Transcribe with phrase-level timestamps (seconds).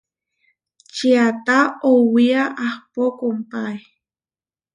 [0.95, 1.57] Čiata
[1.91, 3.79] oʼwía ahpó kompáe.